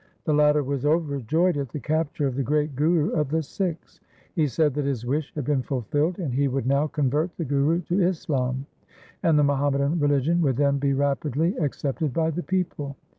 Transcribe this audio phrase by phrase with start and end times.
[0.23, 3.99] The latter was overjoyed at the capture of the great Guru of the Sikhs.
[4.33, 7.81] He said that his wish had been fulfilled, and he would now convert the Guru
[7.81, 8.65] to Islam,
[9.21, 12.95] and the Muhammadan religion would then be rapidly ac cepted by the people.